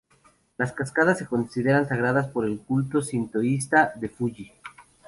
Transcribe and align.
Las 0.57 0.71
cascadas 0.73 1.19
se 1.19 1.27
consideran 1.27 1.87
sagradas 1.87 2.25
por 2.27 2.47
el 2.47 2.59
culto 2.59 3.03
sintoísta 3.03 3.93
de 3.95 4.09
Fuji. 4.09 4.51